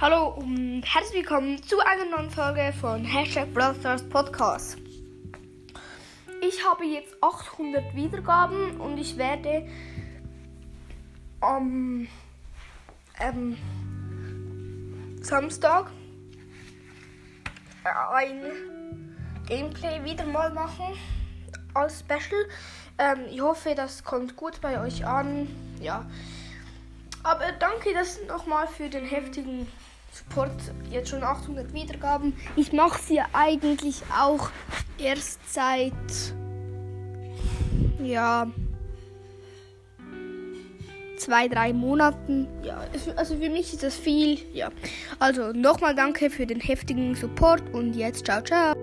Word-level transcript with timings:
Hallo 0.00 0.26
und 0.26 0.82
herzlich 0.82 1.20
willkommen 1.20 1.62
zu 1.62 1.78
einer 1.78 2.04
neuen 2.04 2.28
Folge 2.28 2.74
von 2.80 3.04
Hashtag 3.04 3.54
Brothers 3.54 4.02
Podcast. 4.08 4.76
Ich 6.42 6.66
habe 6.66 6.84
jetzt 6.84 7.16
800 7.22 7.94
Wiedergaben 7.94 8.80
und 8.80 8.98
ich 8.98 9.16
werde 9.16 9.68
am 11.40 12.08
ähm, 13.20 13.56
Samstag 15.22 15.92
ein 18.12 18.42
Gameplay 19.46 20.02
wieder 20.02 20.26
mal 20.26 20.52
machen 20.52 20.98
als 21.72 22.00
Special. 22.00 22.48
Ähm, 22.98 23.26
ich 23.30 23.40
hoffe, 23.40 23.76
das 23.76 24.02
kommt 24.02 24.34
gut 24.34 24.60
bei 24.60 24.80
euch 24.80 25.06
an. 25.06 25.46
Ja. 25.80 26.04
Aber 27.24 27.52
danke 27.58 27.92
das 27.94 28.20
nochmal 28.28 28.68
für 28.68 28.88
den 28.88 29.04
heftigen 29.04 29.66
Support. 30.12 30.52
Jetzt 30.90 31.08
schon 31.08 31.24
800 31.24 31.72
Wiedergaben. 31.72 32.36
Ich 32.54 32.72
mache 32.72 33.02
sie 33.02 33.20
eigentlich 33.32 34.02
auch 34.16 34.50
erst 34.98 35.40
seit 35.52 35.92
ja 38.00 38.46
zwei, 41.16 41.48
drei 41.48 41.72
Monaten. 41.72 42.46
Ja, 42.62 42.84
also 43.16 43.36
für 43.36 43.48
mich 43.48 43.72
ist 43.72 43.82
das 43.82 43.96
viel. 43.96 44.38
Ja. 44.52 44.70
Also 45.18 45.52
nochmal 45.52 45.94
danke 45.94 46.30
für 46.30 46.46
den 46.46 46.60
heftigen 46.60 47.14
Support 47.14 47.62
und 47.72 47.94
jetzt 47.94 48.26
ciao, 48.26 48.42
ciao. 48.42 48.74